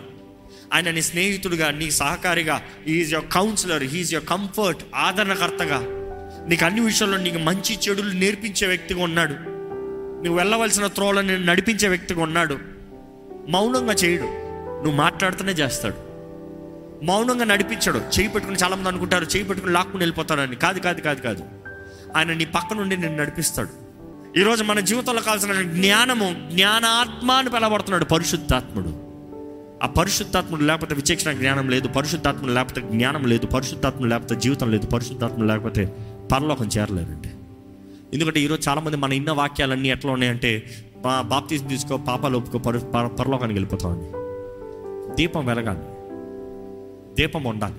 [0.73, 5.81] ఆయన నీ స్నేహితుడిగా నీ సహకారిగా is your counsellor he is your comfort ఆదరణకర్తగా.
[6.49, 9.33] నీకు అన్ని విషయాల్లో నీకు మంచి చెడులు నేర్పించే వ్యక్తిగా ఉన్నాడు.
[10.23, 12.59] నువ్వు వెళ్ళవలసిన త్రోలను నడిపించే వ్యక్తిగా ఉన్నాడు.
[13.49, 14.23] మౌనంగా చేయడు.
[14.23, 16.12] నువ్వు మాట్లాడుతూనే చేస్తాడు.
[17.03, 17.99] మౌనంగా నడిపించాడు.
[17.99, 21.43] చేయి పెట్టుకుని చాలామంది అనుకుంటారు చేయి పెట్టుకుని లాక్కుని వెళ్ళిపోతాడని కాదు కాదు కాదు కాదు.
[22.17, 23.69] ఆయన నీ పక్క నుండి నేను నడిపిస్తాడు.
[24.39, 29.13] ఈరోజు మన జీవితంలో కావాల్సిన జ్ఞానము జ్ఞానాత్మ అని పరిశుద్ధాత్ముడు.
[29.83, 35.49] ఆ పరిశుద్ధాత్ముడు లేకపోతే విచక్షణ జ్ఞానం లేదు పరిశుద్ధాత్ముడు లేకపోతే జ్ఞానం లేదు పరిశుద్ధాత్ముడు లేకపోతే జీవితం లేదు పరిశుద్ధాత్ముడు
[35.49, 35.97] లేకపోతే
[36.33, 37.29] పరలోకం చేరలేరండి
[38.15, 40.71] ఎందుకంటే ఈరోజు చాలామంది మన ఇన్న వాక్యాలన్నీ ఎట్లా ఉన్నాయంటే
[41.05, 44.09] బా బాప్తీసం తీసుకో పాపాలు ఒప్పుకో పరు పర- పరలోకానికి వెళ్ళిపోతామని
[45.15, 45.79] దీపం వెలగాలి.
[47.15, 47.75] దీపం ఉండాలి.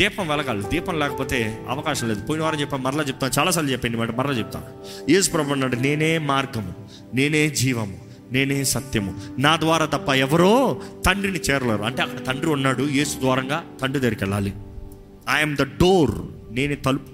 [0.00, 0.62] దీపం వెలగాలి.
[0.68, 2.26] దీపం లేకపోతే అవకాశం లేదు.
[2.26, 3.38] పోయిన వారం చెప్పాను మరలా చెప్తాను.
[3.38, 4.66] చాలాసార్లు చెప్పండి మాట మరలా చెప్తాను
[5.10, 6.72] యేసు ప్రభు అన్నాడు నేనే మార్గము
[7.14, 7.98] నేనే జీవము
[8.32, 9.14] నేనే సత్యము.
[9.38, 11.82] నా ద్వారా తప్ప ఎవరో తండ్రిని చేరలేరు.
[11.82, 14.52] అంటే అక్కడ తండ్రి ఉన్నాడు యేసు ద్వారంగా తండ్రి దగ్గరికి వెళ్ళాలి.
[15.30, 16.10] ఐఎమ్ ద డోర్
[16.54, 17.10] నేనే తలుపు.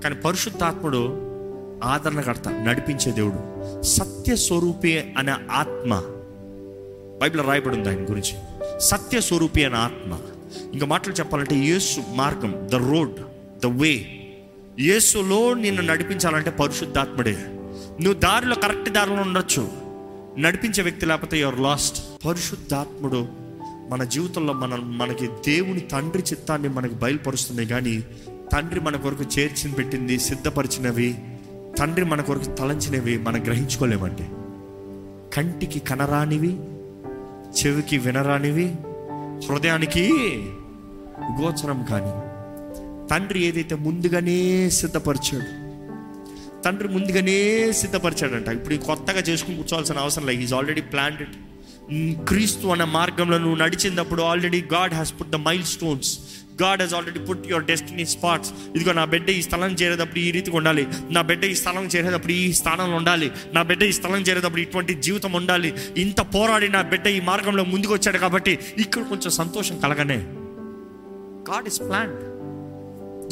[0.00, 1.22] కానీ పరిశుద్ధాత్ముడు
[1.84, 3.82] ఆదరణకర్త నడిపించే దేవుడు.
[3.82, 6.02] సత్య స్వరూపే అనే ఆత్మ
[7.22, 8.55] బైబిల్ రాయబడి ఉంది ఆయన గురించి.
[8.80, 10.18] సత్య స్వరూపి అయిన ఆత్మ.
[10.72, 13.14] ఇంకా మాటలు చెప్పాలంటే యేసు మార్గం ద రోడ్
[13.60, 14.20] ద వే
[14.80, 17.36] యేసులో నిన్ను నడిపించాలంటే పరిశుద్ధాత్ముడే.
[18.00, 19.68] నువ్వు దారిలో కరెక్ట్ దారిలో ఉండొచ్చు.
[20.38, 23.28] నడిపించే వ్యక్తి లేకపోతే యువర్ లాస్ట్ పరిశుద్ధాత్ముడు
[23.90, 28.00] మన జీవితంలో మన మనకి దేవుని తండ్రి చిత్తాన్ని మనకి బయలుపరుస్తుంది కానీ
[28.52, 31.14] తండ్రి మన కొరకు చేర్చి పెట్టింది సిద్ధపరిచినవి
[31.78, 34.22] తండ్రి మన కొరకు తలంచినవి మనం గ్రహించుకోలేమండి.
[35.34, 36.58] కంటికి కనరానివి
[37.58, 38.76] చెవికి వినరానివి
[39.48, 40.04] హృదయానికి
[41.42, 42.14] గోచరం కానీ.
[43.10, 45.66] తండ్రి ఏదైతే ముందుగానే సిద్ధపరిచాడు
[46.62, 48.48] తండ్రి ముందుగానే సిద్ధపరిచాడంట.
[48.48, 50.42] ఇప్పుడు కొత్తగా చేసుకుని కూర్చోవాల్సిన అవసరం లేదు.
[50.42, 51.34] ఈజ్ ఆల్రెడీ ప్లాంటెడ్
[52.28, 55.38] క్రీస్తు అనే మార్గంలో నువ్వు నడిచినప్పుడు already God has put the
[55.74, 56.10] milestones
[56.62, 60.56] God has already put your destiny spots ఇదిగో నా బిడ్డ ఈ స్థలం చేరేటప్పుడు ఈ రీతిగా
[60.56, 60.86] ఉండాలి.
[61.10, 63.30] నా బిడ్డ ఈ స్థలం చేరేటప్పుడు ఈ స్థానంలో ఉండాలి.
[63.54, 65.74] నా బిడ్డ ఈ స్థలం చేరేటప్పుడు ఇటువంటి జీవితం ఉండాలి.
[65.96, 70.18] ఇంత పోరాడి నా బిడ్డ ఈ మార్గంలో ముందుకు వచ్చాడు కాబట్టి ఇక్కడ కొంచెం సంతోషం కలగనే.
[71.50, 72.14] God is plan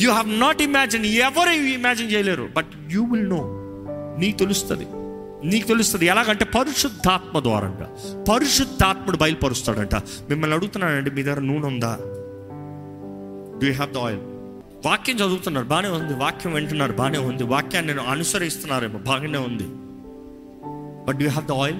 [0.02, 3.42] you have not imagine ఎవరు ఇమాజిన్ చేయలేరు బట్ యూ విల్ నో
[4.18, 4.86] నీ తెలుస్తుంది.
[5.44, 7.88] నీకు తెలుస్తుంది ఎలాగంటే పరిశుద్ధాత్మ ద్వారంట
[8.30, 9.94] పరిశుద్ధాత్ముడు బయలుపరుస్తాడంట.
[10.28, 11.98] మిమ్మల్ని అడుగుతున్నానండి మీ దగ్గర నూనె ఉందా?
[13.62, 14.20] డూ హ్యావ్ ద ఆయిల్
[14.86, 16.14] వాక్యం చదువుతున్నారు బాగానే ఉంది.
[16.14, 17.42] వాక్యం వింటున్నారు బాగానే ఉంది.
[17.42, 19.64] వాక్యాన్ని నేను అనుసరిస్తున్నారేమో బాగానే ఉంది.
[21.04, 21.78] But you have the oil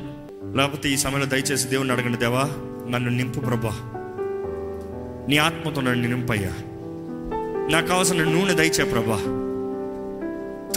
[0.57, 2.42] లేకపోతే ఈ సమయంలో దయచేసి దేవుని అడగండి దేవా
[2.90, 3.79] నన్ను నింపు ప్రభా.
[5.29, 6.50] నీ ఆత్మతో నన్ను నింపయ్యా.
[7.70, 9.16] నాకు కావాల్సిన నూనె దయచే ప్రభా.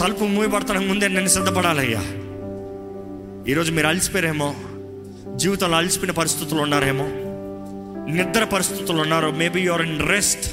[0.00, 2.02] తలుపు మూయబడతానికి ముందే నేను సిద్ధపడాలయ్యా.
[3.50, 4.48] ఈరోజు మీరు అలసిపోయారేమో
[5.42, 7.06] జీవితంలో అలసిపోయిన పరిస్థితులు ఉన్నారేమో
[8.16, 10.46] నిద్ర పరిస్థితులు ఉన్నారు maybe your in rest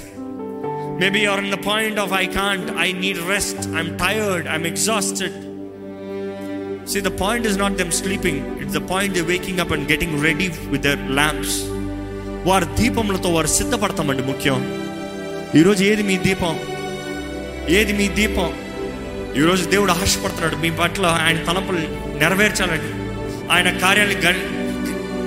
[1.01, 5.35] maybe your in the point of I can't I need rest I'm tired I'm exhausted
[6.91, 10.11] See, the point is not them sleeping, it's the point they're waking up and getting
[10.25, 11.53] ready with their lamps.
[12.45, 14.59] వారి దీపములతో వారు సిద్ధపడతామండి ముఖ్యం.
[15.55, 16.55] ఈరోజు ఏది మీ దీపం?
[17.69, 18.51] ఏది మీ దీపం?
[19.37, 21.81] ఈరోజు దేవుడు ఆశపడుతున్నాడు మీ పట్ల ఆయన తలంపులు
[22.19, 23.05] నెరవేర్చాలని
[23.51, 24.11] ఆయన కార్యాలు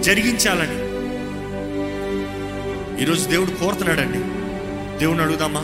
[0.01, 0.89] జరిగించాలని.
[3.03, 4.19] ఈరోజు దేవుడు కోరుతున్నాడండి.
[4.99, 5.61] దేవుని అడుగుదామా?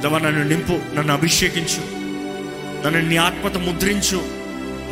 [0.00, 1.80] దేవ నన్ను నింపు నన్ను అభిషేకించు.
[2.86, 4.22] నన్ను నీ ఆత్మత ముద్రించు.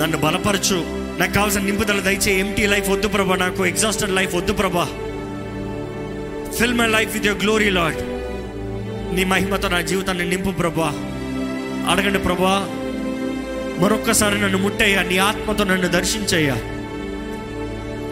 [0.02, 0.84] నన్ను బలపరచు.
[1.18, 4.84] నాకు కావాల్సిన నింపుదల దయచే ఎంటీ లైఫ్ వద్దు ప్రభా నాకు ఎగ్జాస్టెడ్ లైఫ్ వద్దు ప్రభా.
[6.58, 7.96] Fill my life with your glory Lord
[9.16, 10.92] నీ మహిమతో నా జీవితాన్ని నింపు ప్రభా.
[11.90, 12.81] అడగండి ప్రభా.
[13.82, 15.02] మరొక్కసారి నన్ను ముట్టయ్యా.
[15.02, 16.54] నీ ఆత్మతో నన్ను దర్శించయ్యా.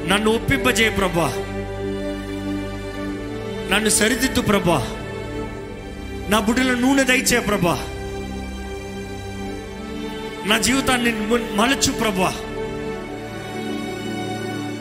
[0.09, 1.35] నన్ను ఒప్పింపజేయ ప్రభా.
[3.71, 4.87] నన్ను సరిదిద్దు ప్రభా.
[6.29, 7.87] నా బుడ్డిలో నూనె దయచే ప్రభా.
[10.47, 11.13] నా జీవితాన్ని
[11.57, 12.35] మలచు ప్రభా.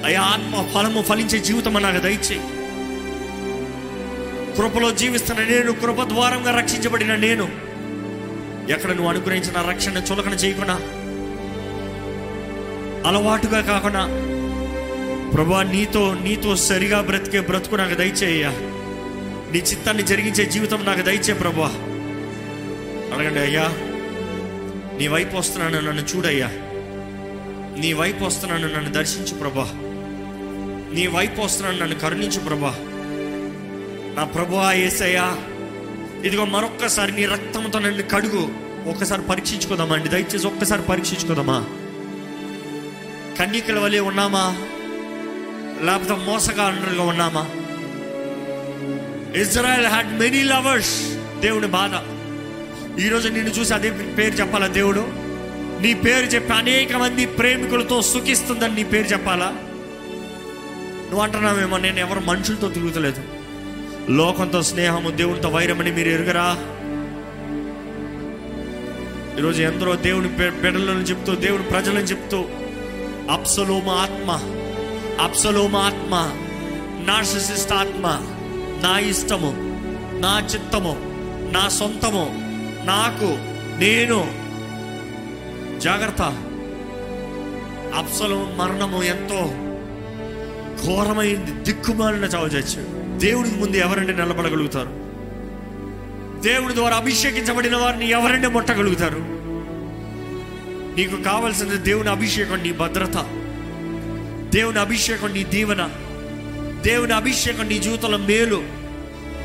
[0.06, 2.41] అయ్యా ఆత్మ ఫలము ఫలించే జీవితం నాకు దయచేయి.
[4.56, 7.68] కృపలో జీవిస్తున్న నేను కృప ద్వారంగా రక్షించబడిన నేను
[8.69, 10.73] ఎక్కడ నువ్వు అనుగ్రహించిన రక్షణ చులకన చేయకుండా
[13.10, 14.08] అలవాటుగా కాకుండా
[15.32, 18.49] ప్రభా నీతో నీతో సరిగా బ్రతికే బ్రతుకు నాకు దయచేయ్యా.
[19.51, 21.67] నీ చిత్తాన్ని జరిగించే జీవితం నాకు దయచే ప్రభా.
[23.15, 23.67] అడగండి అయ్యా
[24.97, 26.47] నీ వైపు వస్తున్నాను నన్ను చూడయ్యా.
[27.79, 29.71] నీ వైపు వస్తున్నాను నన్ను దర్శించు ప్రభా.
[30.93, 32.75] నీ వైపు వస్తున్నాను నన్ను కరుణించు ప్రభా.
[34.17, 35.38] నా ప్రభా ఏసయ్యా
[36.23, 38.49] ఇదిగో మరొక్కసారి నీ రక్తంతో నన్ను కడుగు.
[38.89, 39.95] ఒక్కసారి పరీక్షించుకుందామా?
[39.95, 41.65] అండి దయచేసి ఒక్కసారి పరీక్షించుకోదామా?
[43.39, 44.58] కన్యకల వలె ఉన్నామా?
[45.86, 47.49] లేకపోతే మోసగాండ్రులుగా ఉన్నామా?
[49.41, 51.01] ఇజ్రాయెల్ హ్యాడ్ మెనీ లవర్స్
[51.39, 51.91] దేవుని బాధ.
[52.99, 55.08] ఈరోజు నిన్ను చూసి అదే పేరు చెప్పాలా దేవుడు?
[55.82, 59.45] నీ పేరు చెప్పి అనేక మంది ప్రేమికులతో సుఖిస్తుందని నీ పేరు చెప్పాలా?
[61.05, 63.38] నువ్వు అంటున్నావేమో నేను ఎవరు మనుషులతో తిరుగుతలేదు.
[64.09, 66.57] లోకంతో స్నేహము దేవునితో వైరమని మీరు ఎరుగరా?
[69.39, 72.45] ఈరోజు ఎందరో దేవుని బిడ్డలను చెప్తూ దేవుని ప్రజలను చెప్తూ
[73.31, 74.39] అప్సలోమ ఆత్మ
[75.23, 76.31] అప్సలోమ ఆత్మ
[77.07, 78.07] నార్సిసిస్ట్ ఆత్మ
[78.83, 79.53] నా ఇష్టము
[80.19, 80.95] నా చిత్తము
[81.53, 82.35] నా సొంతము
[82.85, 83.37] నాకు
[83.79, 84.31] నేను.
[85.79, 86.21] జాగ్రత్త.
[87.97, 89.41] అప్సలో మరణము ఎంతో
[90.85, 94.89] ఘోరమైంది దిక్కుమాలిన చావు చచ్చాడు దేవుడికి ముందు ఎవరండి నిలబడగలుగుతారు?
[96.41, 99.39] దేవుడి ద్వారా అభిషేకించబడిన వారిని ఎవరండి ముట్టగలుగుతారు?
[100.95, 103.17] నీకు కావాల్సింది దేవుని అభిషేకం నీ భద్రత
[104.53, 105.89] దేవుని అభిషేకం నీ దీవెన
[106.86, 108.63] దేవుని అభిషేకం నీ జీవితంలో మేలు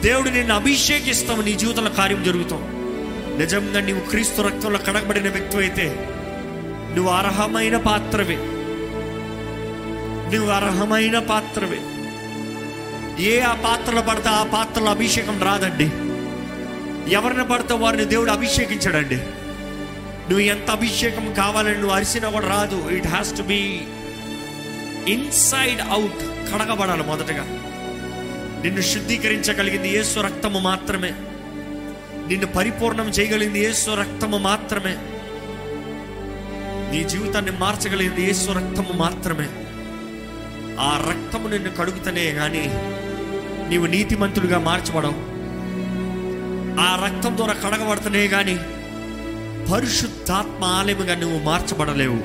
[0.02, 2.62] దేవుడు నిన్ను అభిషేకిస్తాము నీ జీవితంలో కార్యం జరుగుతాం.
[3.38, 6.08] నిజంగా నీవు క్రీస్తు రక్తంలో కడగబడిన వ్యక్తి అయితే
[6.96, 8.36] నువ్వు అర్హమైన పాత్రవే.
[10.34, 11.78] నువ్వు అర్హమైన పాత్రవే.
[13.18, 15.84] ఏ ఆ పాత్రలో పడితే ఆ పాత్రలో అభిషేకం రాదండి.
[17.14, 19.16] ఎవరిని పడితే వారిని దేవుడు అభిషేకించాడండి.
[20.24, 22.88] నువ్వు ఎంత అభిషేకం కావాలని నువ్వు అరిసినా కూడా రాదు.
[22.90, 23.80] It has to be
[25.12, 27.44] inside out కడగబడాలి మొదటగా.
[28.64, 31.10] నిన్ను శుద్ధీకరించగలిగింది ఏసు రక్తము మాత్రమే.
[32.28, 34.96] నిన్ను పరిపూర్ణం చేయగలిగింది ఏసు రక్తము మాత్రమే.
[36.92, 39.46] నీ జీవితాన్ని మార్చగలిగింది ఏసు రక్తము మాత్రమే.
[40.80, 42.93] ఆ రక్తము నిన్ను కడుగుతనే కానీ
[43.74, 45.16] నీవు నీతిమంతుడిగా మార్చబడవు.
[46.80, 48.54] ఆ రక్తం ద్వారా కడగబడుతనే కానీ
[49.72, 52.20] పరిశుద్ధాత్మ ఆలయముగా నువ్వు మార్చబడలేవు.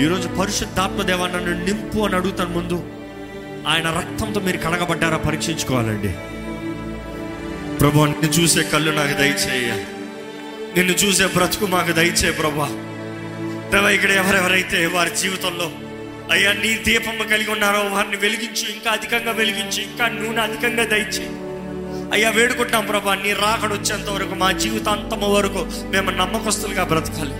[0.00, 2.86] ఈరోజు పరిశుద్ధాత్మ దేవా నన్ను నింపు అని అడుగుతాను ముందు
[3.68, 6.12] ఆయన రక్తంతో మీరు కడగబడ్డారా పరీక్షించుకోవాలండి.
[7.78, 9.84] ప్రభు నిన్ను చూసే కళ్ళు నాకు దయచేయ.
[10.76, 12.68] నిన్ను చూసే బ్రతుకు మాకు దయచేయ ప్రభా.
[13.74, 15.70] దేవా ఇక్కడ ఎవరెవరైతే వారి జీవితంలో
[16.32, 21.26] అయ్యా నీ దీపము కలిగి ఉన్నారో వారిని వెలిగించి ఇంకా అధికంగా వెలిగించి ఇంకా నూనె అధికంగా దయచి
[22.12, 27.34] అయ్యా వేడుకుంటాం ప్రభా నీ రాకడ వచ్చేంత వరకు మా జీవితాంతము వరకు మేము నమ్మకస్తులుగా బ్రతకాలి.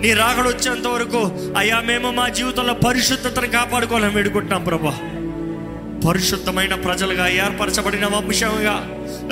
[0.00, 1.20] నీ రాకడ వచ్చేంత వరకు
[1.58, 4.94] అయ్యా మేము మా జీవితంలో పరిశుద్ధతను కాపాడుకోవాలని వేడుకుంటున్నాం ప్రభా.
[6.08, 8.76] పరిశుద్ధమైన ప్రజలుగా ఏర్పరచబడిన వంశంగా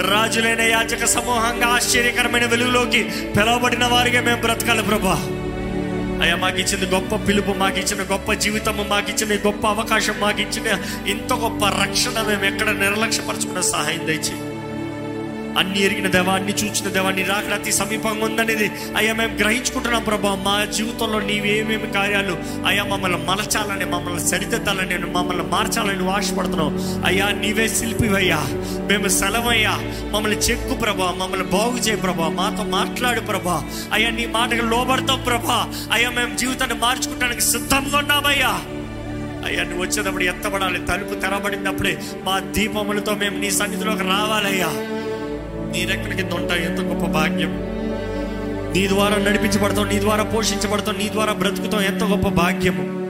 [0.09, 3.05] రాజులైన యాచక సమూహంగా ఆశ్చర్యకరమైన వెలుగులోకి
[3.37, 5.42] పిలువబడిన వారిగా మేము బ్రతకాలి ప్రభా.
[6.23, 10.79] అయ్యా మాకు ఇచ్చిన గొప్ప పిలుపు మాకు ఇచ్చిన గొప్ప జీవితము మాకు ఇచ్చిన గొప్ప అవకాశం మాకు ఇచ్చిన
[11.07, 14.35] ఇంత గొప్ప రక్షణ మేము ఎక్కడ నిర్లక్ష్యపరచుకున్న సహాయం దయచి
[15.59, 20.35] అన్ని ఎరిగిన దేవా అన్ని చూచిన దేవా నీ రాకడ అతి సమీపంగా ఉందనేది అయ్యా మేము గ్రహించుకుంటున్నాం ప్రభా.
[20.35, 28.39] మా జీవితంలో నీవేమేమి కార్యాలు అయ్యా మమ్మల్ని మలచాలని మమ్మల్ని సరిదిద్దాలని మమ్మల్ని మార్చాలని నువ్వు అయ్యా నీవే శిల్పివయ్యా.
[28.89, 29.79] మేము సెలవయ్యా.
[30.11, 32.29] మమ్మల్ని చెక్కు ప్రభా మమ్మల్ని బాగు చేయ ప్రభా.
[32.29, 33.63] మాతో మాట్లాడు ప్రభా.
[33.93, 35.89] అయ్యా నీ మాటకు లోబడతాం ప్రభా.
[35.93, 38.61] అయ్యా మేము జీవితాన్ని మార్చుకోవడానికి సిద్ధంగా ఉన్నామయ్యా.
[39.47, 44.92] అయ్యా నువ్వు వచ్చేటప్పుడు ఎత్తబడాలి తలుపు తెరబడినప్పుడే మా దీపములతో మేము నీ సన్నిధిలోకి రావాలయ్యా.
[45.73, 47.53] నీ రెక్కల కింద ఎంత గొప్ప భాగ్యం.
[48.75, 51.83] నీ ద్వారా నడిపించబడతాం నీ ద్వారా పోషించబడతాం నీ ద్వారా బ్రతుకుతాం.
[51.83, 53.03] ఎంత గొప్ప భాగ్యము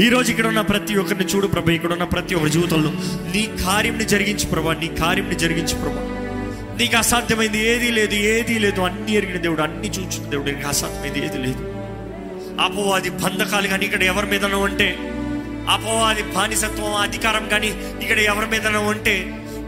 [0.00, 2.90] ఈ రోజు ఇక్కడ ఉన్న ప్రతి ఒక్కరిని చూడు ప్రభా ఇక్కడ ఉన్న ప్రతి ఒక్కరి జీవితంలో
[3.34, 6.02] నీ కార్యంని జరిగించు ప్రభా నీ కార్యంని జరిగించు ప్రభా.
[6.78, 8.80] నీకు అసాధ్యమైంది ఏదీ లేదు ఏదీ లేదు.
[8.80, 10.50] అన్ని ఎరిగిన దేవుడు అన్ని చూచిన దేవుడు.
[10.50, 11.62] నీకు అసాధ్యమైంది ఏది లేదు.
[12.60, 14.88] అపవాది బంధకాలు కానీ ఇక్కడ ఎవరి మీదనో ఉంటే
[15.68, 17.66] అపవాది బానిసత్వం అధికారం కానీ
[18.02, 19.16] ఇక్కడ ఎవరి మీదనో ఉంటే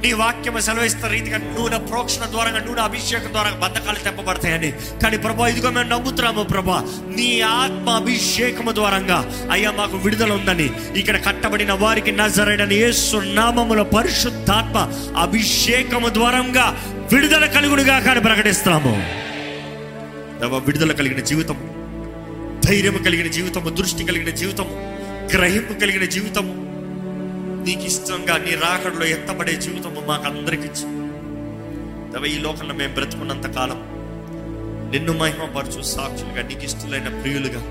[0.02, 4.70] నీ వాక్యం సెలవిస్తున్న రీతిగా నూనె ప్రోక్షణ ద్వారా నూనె అభిషేకం ద్వారా బంధకాలు తెప్పబడతాయని.
[5.02, 6.78] కానీ ప్రభా ఇదిగో మేము నమ్ముతున్నాము ప్రభా
[7.16, 9.18] నీ ఆత్మ అభిషేకము ద్వారంగా
[9.52, 10.70] అయ్యా మాకు విడుదల ఉందని.
[10.96, 14.76] ఇక్కడ కట్టబడిన వారికి నజరైన యేసు నామముల పరిశుద్ధాత్మ
[15.16, 16.66] అభిషేకము ద్వారంగా
[17.12, 18.94] విడుదల కలుగుడుగా కానీ ప్రకటిస్తాము
[20.66, 21.56] విడుదల కలిగిన జీవితం
[22.66, 24.74] ధైర్యం కలిగిన జీవితము దృష్టి కలిగిన జీవితము
[25.34, 26.52] గ్రహింపు కలిగిన జీవితము
[27.64, 31.00] నీకు ఇష్టంగా నీ రాకడలో ఎత్తబడే జీవితము మాకు అందరికి ఇచ్చి
[32.30, 33.76] ఈ లోకంలో మేము బ్రతుకున్నంత కాలం
[34.90, 37.62] నిన్ను మహిమపరచు సాక్షులుగా నీకు ఇష్టలైన ప్రియులుగా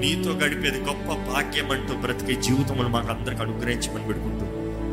[0.00, 4.46] నీతో గడిపేది గొప్ప భాగ్యం అంటూ బ్రతికే జీవితములు మాకు అందరికి అనుగ్రహించమని పెడుకుంటూ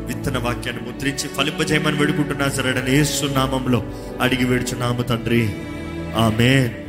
[0.06, 3.26] విత్తన వాక్యాన్ని ముద్రించి ఫలింపజేయమని వేడుకుంటున్నా సరే యేసు
[4.20, 5.56] అడిగి వేడుచున్నాము తండ్రి.
[6.16, 6.83] ఆమెన్.